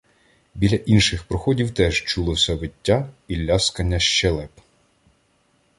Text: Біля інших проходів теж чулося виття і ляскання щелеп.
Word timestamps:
Біля 0.55 0.75
інших 0.75 1.23
проходів 1.23 1.71
теж 1.73 2.03
чулося 2.03 2.55
виття 2.55 3.09
і 3.27 3.45
ляскання 3.45 3.99
щелеп. 3.99 4.51